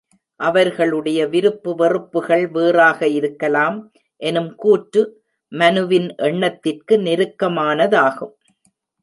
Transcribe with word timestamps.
அவர்களுடைய 0.39 1.19
விருப்பு 1.27 1.75
வெறுப்புகள் 1.75 2.45
வேறாக 2.47 3.07
இருக்கலாம் 3.07 3.77
எனும் 4.21 4.55
கூற்று 4.55 5.03
மனுவின் 5.51 6.09
எண்ணத்திற்கு 6.15 6.97
நெருக்கமானதாகும். 6.97 8.33